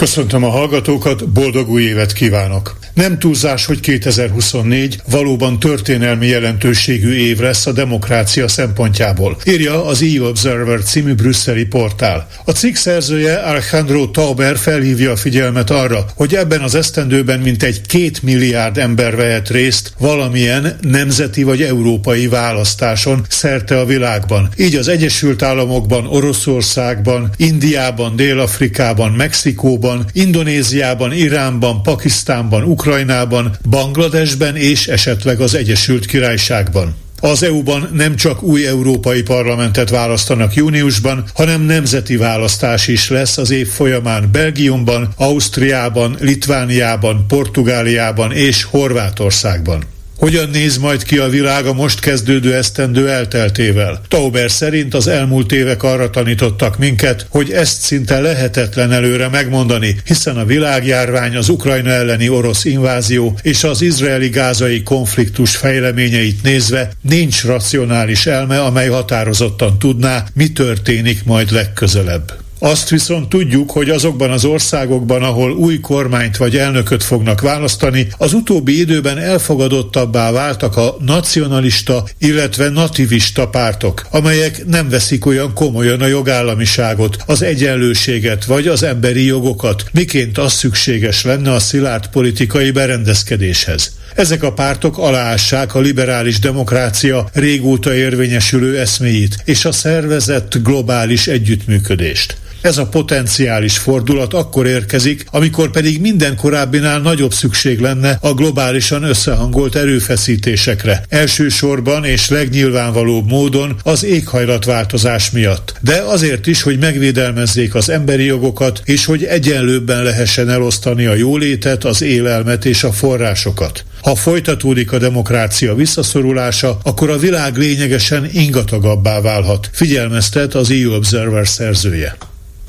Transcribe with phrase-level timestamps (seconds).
[0.00, 2.78] Köszöntöm a hallgatókat, boldog új évet kívánok!
[2.94, 10.26] Nem túlzás, hogy 2024 valóban történelmi jelentőségű év lesz a demokrácia szempontjából, írja az EU
[10.26, 12.28] Observer című brüsszeli portál.
[12.44, 18.22] A cikk szerzője Alejandro Tauber felhívja a figyelmet arra, hogy ebben az esztendőben mintegy két
[18.22, 24.48] milliárd ember vehet részt valamilyen nemzeti vagy európai választáson szerte a világban.
[24.56, 35.40] Így az Egyesült Államokban, Oroszországban, Indiában, Dél-Afrikában, Mexikóban, Indonéziában, Iránban, Pakisztánban, Ukrajnában, Bangladesben és esetleg
[35.40, 36.94] az Egyesült Királyságban.
[37.20, 43.50] Az EU-ban nem csak új európai parlamentet választanak júniusban, hanem nemzeti választás is lesz az
[43.50, 49.84] év folyamán Belgiumban, Ausztriában, Litvániában, Portugáliában és Horvátországban.
[50.20, 54.00] Hogyan néz majd ki a világ a most kezdődő esztendő elteltével?
[54.08, 60.36] Tauber szerint az elmúlt évek arra tanítottak minket, hogy ezt szinte lehetetlen előre megmondani, hiszen
[60.36, 68.26] a világjárvány, az Ukrajna elleni orosz invázió és az izraeli-gázai konfliktus fejleményeit nézve nincs racionális
[68.26, 72.39] elme, amely határozottan tudná, mi történik majd legközelebb.
[72.62, 78.32] Azt viszont tudjuk, hogy azokban az országokban, ahol új kormányt vagy elnököt fognak választani, az
[78.32, 86.06] utóbbi időben elfogadottabbá váltak a nacionalista, illetve nativista pártok, amelyek nem veszik olyan komolyan a
[86.06, 93.92] jogállamiságot, az egyenlőséget vagy az emberi jogokat, miként az szükséges lenne a szilárd politikai berendezkedéshez.
[94.14, 102.36] Ezek a pártok aláássák a liberális demokrácia régóta érvényesülő eszméit és a szervezett globális együttműködést.
[102.60, 109.02] Ez a potenciális fordulat akkor érkezik, amikor pedig minden korábbinál nagyobb szükség lenne a globálisan
[109.02, 111.02] összehangolt erőfeszítésekre.
[111.08, 115.74] Elsősorban és legnyilvánvalóbb módon az éghajlatváltozás miatt.
[115.80, 121.84] De azért is, hogy megvédelmezzék az emberi jogokat, és hogy egyenlőbben lehessen elosztani a jólétet,
[121.84, 123.84] az élelmet és a forrásokat.
[124.02, 131.48] Ha folytatódik a demokrácia visszaszorulása, akkor a világ lényegesen ingatagabbá válhat, figyelmeztet az EU Observer
[131.48, 132.16] szerzője.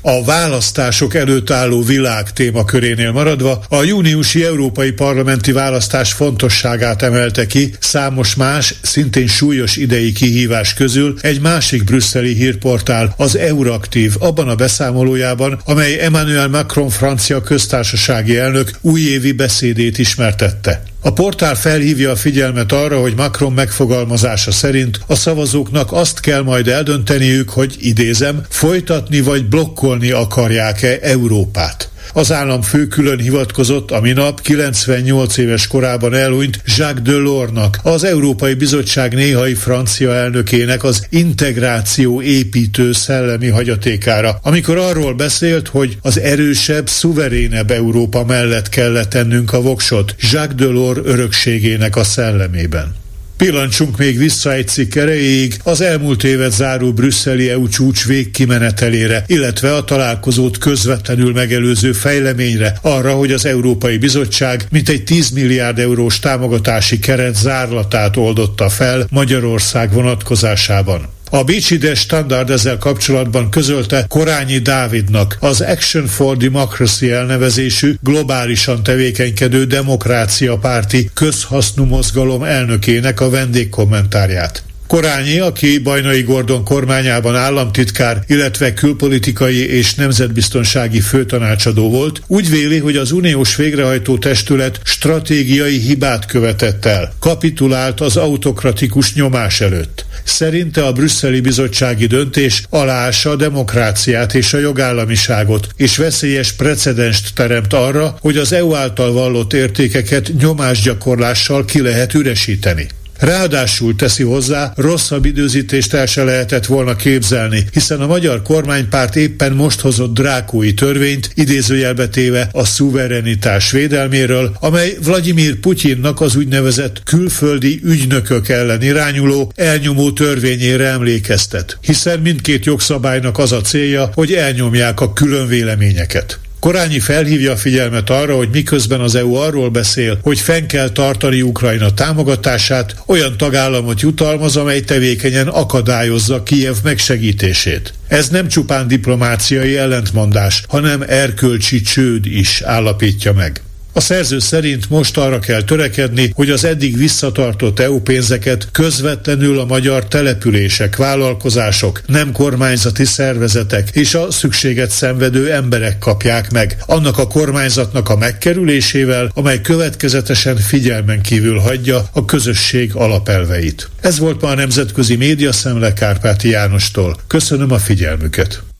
[0.04, 7.74] A választások előtt álló világ témakörénél maradva a júniusi európai parlamenti választás fontosságát emelte ki
[7.78, 14.54] számos más, szintén súlyos idei kihívás közül egy másik brüsszeli hírportál, az Euraktív, abban a
[14.54, 20.91] beszámolójában, amely Emmanuel Macron francia köztársasági elnök újévi beszédét ismertette.
[21.04, 26.68] A portál felhívja a figyelmet arra, hogy Macron megfogalmazása szerint a szavazóknak azt kell majd
[26.68, 31.91] eldönteniük, hogy idézem, folytatni vagy blokkolni akarják-e Európát.
[32.12, 39.14] Az államfő külön hivatkozott a minap 98 éves korában elhunyt Jacques Delorsnak, az Európai Bizottság
[39.14, 47.70] néhai francia elnökének az integráció építő szellemi hagyatékára, amikor arról beszélt, hogy az erősebb, szuverénebb
[47.70, 53.01] Európa mellett kellett tennünk a voksot Jacques Delors örökségének a szellemében.
[53.36, 59.74] Pillancsunk még vissza egy cikk erejéig az elmúlt évet záró brüsszeli EU csúcs végkimenetelére, illetve
[59.74, 66.98] a találkozót közvetlenül megelőző fejleményre, arra, hogy az Európai Bizottság mintegy 10 milliárd eurós támogatási
[66.98, 71.08] keret zárlatát oldotta fel Magyarország vonatkozásában.
[71.34, 79.64] A Bécsi Standard ezzel kapcsolatban közölte Korányi Dávidnak, az Action for Democracy elnevezésű globálisan tevékenykedő
[79.64, 84.62] demokrácia párti közhasznú mozgalom elnökének a vendégkommentárját.
[84.86, 92.96] Korányi, aki Bajnai Gordon kormányában államtitkár, illetve külpolitikai és nemzetbiztonsági főtanácsadó volt, úgy véli, hogy
[92.96, 100.04] az uniós végrehajtó testület stratégiai hibát követett el, kapitulált az autokratikus nyomás előtt.
[100.24, 107.72] Szerinte a brüsszeli bizottsági döntés aláássa a demokráciát és a jogállamiságot, és veszélyes precedenst teremt
[107.72, 112.88] arra, hogy az EU által vallott értékeket nyomásgyakorlással ki lehet üresíteni.
[113.22, 119.52] Ráadásul teszi hozzá, rosszabb időzítést el se lehetett volna képzelni, hiszen a magyar kormánypárt éppen
[119.52, 127.80] most hozott drákói törvényt, idézőjelbe téve a szuverenitás védelméről, amely Vladimir Putyinnak az úgynevezett külföldi
[127.84, 135.12] ügynökök ellen irányuló elnyomó törvényére emlékeztet, hiszen mindkét jogszabálynak az a célja, hogy elnyomják a
[135.12, 136.41] külön véleményeket.
[136.62, 141.42] Korányi felhívja a figyelmet arra, hogy miközben az EU arról beszél, hogy fenn kell tartani
[141.42, 147.94] Ukrajna támogatását, olyan tagállamot jutalmaz, amely tevékenyen akadályozza Kijev megsegítését.
[148.08, 153.62] Ez nem csupán diplomáciai ellentmondás, hanem erkölcsi csőd is állapítja meg.
[153.92, 159.64] A szerző szerint most arra kell törekedni, hogy az eddig visszatartott EU pénzeket közvetlenül a
[159.64, 166.76] magyar települések, vállalkozások, nem kormányzati szervezetek és a szükséget szenvedő emberek kapják meg.
[166.86, 173.88] Annak a kormányzatnak a megkerülésével, amely következetesen figyelmen kívül hagyja a közösség alapelveit.
[174.00, 177.16] Ez volt ma a Nemzetközi Média Szemle Kárpáti Jánostól.
[177.26, 178.71] Köszönöm a figyelmüket!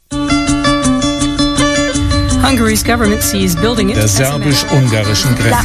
[3.94, 5.56] Der szerbus-ungarischen Grenze.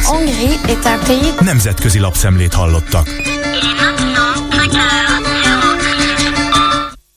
[1.40, 3.06] Nemzetközi lapszemlét hallottak.